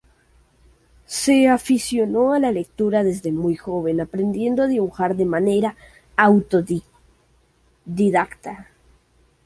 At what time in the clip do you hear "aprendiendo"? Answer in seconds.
4.01-4.63